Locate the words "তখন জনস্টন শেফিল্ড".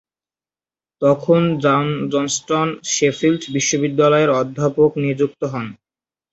1.01-3.41